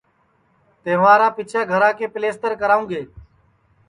[0.83, 3.01] تہوارا پیچھیں گھرا کا پیلستر کراوں گے